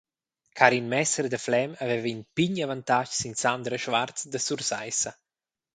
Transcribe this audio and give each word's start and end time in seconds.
Karin 0.59 0.87
Messer 0.93 1.27
da 1.29 1.37
Flem 1.45 1.71
haveva 1.81 2.07
in 2.13 2.21
pign 2.35 2.55
avantatg 2.65 3.09
sin 3.19 3.33
Sandra 3.41 3.77
Schwarz 3.83 4.19
da 4.31 4.39
Sursaissa. 4.41 5.11